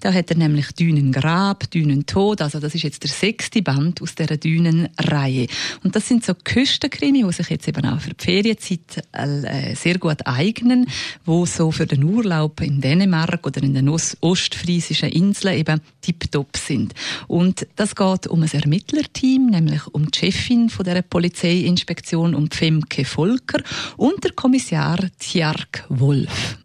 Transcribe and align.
Da 0.00 0.12
hat 0.12 0.32
er 0.32 0.38
nämlich 0.38 0.72
Dünengrab, 0.72 1.70
Dünentod, 2.16 2.40
also 2.40 2.60
das 2.60 2.74
ist 2.74 2.82
jetzt 2.82 3.02
der 3.02 3.10
sechste 3.10 3.62
Band 3.62 4.00
aus 4.00 4.14
der 4.14 4.36
Dünenreihe. 4.36 5.46
Und 5.84 5.94
das 5.94 6.08
sind 6.08 6.24
so 6.24 6.34
Küstenkrimi, 6.34 7.24
die 7.24 7.32
sich 7.32 7.50
jetzt 7.50 7.68
eben 7.68 7.84
auch 7.84 8.00
für 8.00 8.14
die 8.14 8.24
Ferienzeit 8.24 9.04
äh, 9.12 9.74
sehr 9.74 9.98
gut 9.98 10.26
eignen, 10.26 10.86
wo 11.24 11.44
so 11.46 11.70
für 11.70 11.86
den 11.86 12.02
Urlaub 12.04 12.60
in 12.62 12.80
Dänemark 12.80 13.46
oder 13.46 13.62
in 13.62 13.74
den 13.74 13.88
ostfriesischen 13.88 15.10
Inseln 15.10 15.58
eben 15.58 15.80
tiptop 16.00 16.56
sind. 16.56 16.94
Und 17.26 17.66
das 17.76 17.94
geht 17.94 18.26
um 18.26 18.42
ein 18.42 18.50
Ermittlerteam, 18.50 19.46
nämlich 19.46 19.86
um 19.92 20.10
die 20.10 20.18
Chefin 20.18 20.70
von 20.70 20.84
der 20.84 21.02
Polizeiinspektion, 21.02 22.34
um 22.34 22.50
Femke 22.50 23.04
Volker 23.04 23.62
und 23.96 24.24
der 24.24 24.32
Kommissar 24.32 24.98
Tjark 25.18 25.84
Wolf. 25.88 26.58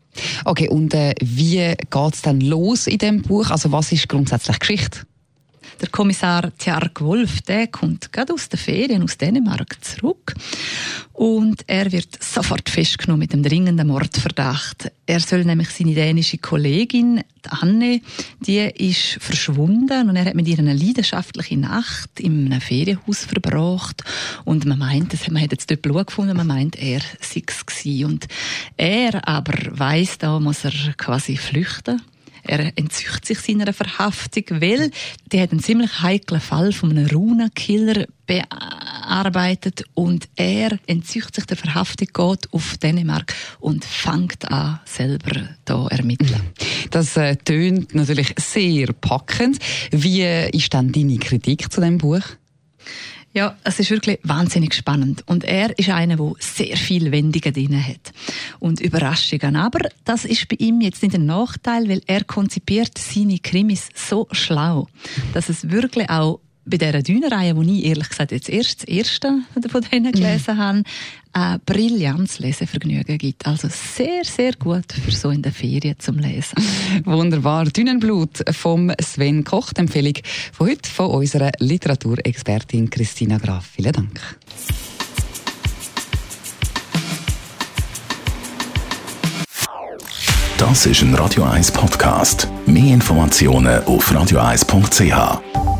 Okay, 0.43 0.69
und 0.69 0.93
äh, 0.93 1.13
wie 1.21 1.73
geht's 1.89 2.21
dann 2.21 2.41
los 2.41 2.87
in 2.87 2.97
dem 2.97 3.21
Buch? 3.21 3.49
Also 3.49 3.71
was 3.71 3.91
ist 3.91 4.09
grundsätzlich 4.09 4.59
Geschichte? 4.59 5.01
Der 5.81 5.89
Kommissar 5.89 6.55
Tjark 6.59 7.01
Wolf, 7.01 7.41
der 7.41 7.65
kommt 7.65 8.13
gerade 8.13 8.33
aus 8.33 8.49
den 8.49 8.59
Ferien 8.59 9.01
aus 9.01 9.17
Dänemark 9.17 9.83
zurück. 9.83 10.35
Und 11.11 11.63
er 11.65 11.91
wird 11.91 12.23
sofort 12.23 12.69
festgenommen 12.69 13.21
mit 13.21 13.33
dem 13.33 13.41
dringenden 13.41 13.87
Mordverdacht. 13.87 14.91
Er 15.07 15.19
soll 15.19 15.43
nämlich 15.43 15.71
seine 15.71 15.95
dänische 15.95 16.37
Kollegin, 16.37 17.23
Anne, 17.49 18.01
die 18.41 18.59
ist 18.59 19.17
verschwunden 19.19 20.07
und 20.07 20.15
er 20.15 20.25
hat 20.25 20.35
mit 20.35 20.47
ihr 20.47 20.59
eine 20.59 20.75
leidenschaftliche 20.75 21.57
Nacht 21.57 22.19
in 22.19 22.45
einem 22.45 22.61
Ferienhaus 22.61 23.25
verbracht. 23.25 24.03
Und 24.45 24.65
man 24.65 24.77
meint, 24.77 25.15
man 25.31 25.41
hat 25.41 25.51
jetzt 25.51 25.71
dort 25.71 25.81
Blut 25.81 26.07
gefunden, 26.07 26.37
man 26.37 26.45
meint, 26.45 26.75
er 26.75 27.01
sei 27.19 27.43
es 27.47 28.05
Und 28.05 28.27
er 28.77 29.27
aber 29.27 29.53
weiss, 29.71 30.19
da 30.19 30.39
muss 30.39 30.63
er 30.63 30.73
quasi 30.95 31.37
flüchten 31.37 32.01
er 32.43 32.77
entzücht 32.77 33.25
sich 33.25 33.39
seiner 33.39 33.73
Verhaftung, 33.73 34.43
weil 34.61 34.91
die 35.31 35.41
hat 35.41 35.51
einen 35.51 35.61
ziemlich 35.61 36.01
heiklen 36.01 36.41
Fall 36.41 36.71
von 36.71 36.91
einem 36.91 37.07
Runakiller 37.07 38.05
bearbeitet 38.25 39.83
und 39.93 40.29
er 40.35 40.79
entzücht 40.87 41.35
sich 41.35 41.45
der 41.45 41.57
Verhaftung, 41.57 42.07
geht 42.07 42.53
auf 42.53 42.77
Dänemark 42.77 43.33
und 43.59 43.83
fängt 43.83 44.49
an, 44.51 44.79
selber 44.85 45.49
da 45.65 45.87
ermitteln. 45.87 46.41
Das 46.89 47.15
äh, 47.15 47.37
tönt 47.37 47.95
natürlich 47.95 48.33
sehr 48.37 48.91
packend. 48.91 49.59
Wie 49.91 50.23
ist 50.23 50.73
dann 50.73 50.91
deine 50.91 51.17
Kritik 51.19 51.71
zu 51.71 51.79
dem 51.79 51.97
Buch? 51.97 52.23
Ja, 53.33 53.55
es 53.63 53.79
ist 53.79 53.89
wirklich 53.91 54.19
wahnsinnig 54.23 54.73
spannend. 54.73 55.23
Und 55.25 55.45
er 55.45 55.77
ist 55.79 55.89
einer, 55.89 56.17
der 56.17 56.33
sehr 56.39 56.75
viel 56.75 57.11
Wendungen 57.11 57.53
drin 57.53 57.87
hat. 57.87 58.11
Und 58.59 58.81
Überraschungen. 58.81 59.55
Aber 59.55 59.79
das 60.03 60.25
ist 60.25 60.49
bei 60.49 60.57
ihm 60.59 60.81
jetzt 60.81 61.01
nicht 61.01 61.15
ein 61.15 61.25
Nachteil, 61.25 61.87
weil 61.87 62.01
er 62.07 62.25
konzipiert 62.25 62.97
seine 62.97 63.39
Krimis 63.39 63.89
so 63.95 64.27
schlau, 64.31 64.87
dass 65.33 65.47
es 65.47 65.69
wirklich 65.69 66.09
auch 66.09 66.41
bei 66.65 66.77
dieser 66.77 67.01
Dünenreihe, 67.01 67.53
die 67.55 67.79
ich 67.79 67.85
ehrlich 67.85 68.09
gesagt 68.09 68.31
jetzt 68.31 68.49
erst 68.49 68.83
das 68.83 68.87
erste 68.87 69.39
von 69.69 69.81
denen 69.91 70.11
gelesen 70.11 70.55
mhm. 70.55 70.59
habe, 70.59 70.83
ein 71.33 71.59
brillantes 71.65 72.39
Lesevergnügen 72.39 73.17
gibt. 73.17 73.47
Also 73.47 73.67
sehr, 73.69 74.23
sehr 74.23 74.53
gut 74.53 74.91
für 74.91 75.11
so 75.11 75.29
in 75.29 75.41
der 75.41 75.51
Ferien 75.51 75.95
zum 75.99 76.19
Lesen. 76.19 76.55
Wunderbar. 77.05 77.65
Dünenblut 77.65 78.43
vom 78.51 78.91
Sven 79.01 79.43
Koch, 79.43 79.73
die 79.73 79.81
Empfehlung 79.81 80.13
von 80.51 80.67
heute 80.67 80.89
von 80.89 81.07
unserer 81.07 81.51
Literaturexpertin 81.59 82.89
Christina 82.89 83.37
Graf. 83.37 83.65
Vielen 83.75 83.93
Dank. 83.93 84.37
Das 90.57 90.85
ist 90.85 91.01
ein 91.01 91.15
Radio 91.15 91.43
1 91.43 91.71
Podcast. 91.71 92.47
Mehr 92.67 92.93
Informationen 92.93 93.83
auf 93.85 94.11
radio1.ch. 94.11 95.70